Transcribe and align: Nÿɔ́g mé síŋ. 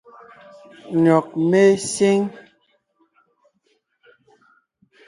Nÿɔ́g 1.03 1.27
mé 1.49 1.61
síŋ. 1.91 2.19